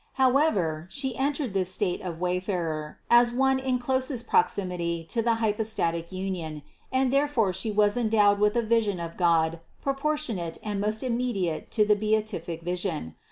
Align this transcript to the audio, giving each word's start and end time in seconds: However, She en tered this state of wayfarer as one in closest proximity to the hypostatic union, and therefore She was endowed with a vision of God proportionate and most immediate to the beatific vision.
However, 0.13 0.87
She 0.89 1.15
en 1.15 1.31
tered 1.33 1.53
this 1.53 1.71
state 1.71 2.01
of 2.01 2.19
wayfarer 2.19 2.97
as 3.11 3.31
one 3.31 3.59
in 3.59 3.77
closest 3.77 4.25
proximity 4.25 5.03
to 5.03 5.21
the 5.21 5.35
hypostatic 5.35 6.11
union, 6.11 6.63
and 6.91 7.13
therefore 7.13 7.53
She 7.53 7.69
was 7.69 7.95
endowed 7.97 8.39
with 8.39 8.55
a 8.57 8.63
vision 8.63 8.99
of 8.99 9.15
God 9.15 9.59
proportionate 9.83 10.57
and 10.63 10.81
most 10.81 11.03
immediate 11.03 11.69
to 11.77 11.85
the 11.85 11.95
beatific 11.95 12.63
vision. 12.63 13.13